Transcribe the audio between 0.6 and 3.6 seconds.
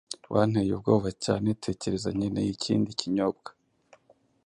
ubwoba cyane, tekereza nkeneye ikindi kinyobwa